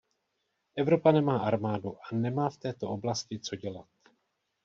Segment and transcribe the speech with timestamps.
[0.75, 3.89] Evropa nemá armádu a nemá v této oblasti co dělat.